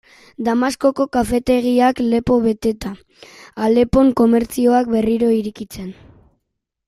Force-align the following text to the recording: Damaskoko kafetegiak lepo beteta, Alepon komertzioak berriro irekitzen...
Damaskoko 0.45 1.05
kafetegiak 1.15 2.01
lepo 2.13 2.37
beteta, 2.45 2.93
Alepon 3.67 4.11
komertzioak 4.23 4.91
berriro 4.97 5.29
irekitzen... 5.43 5.93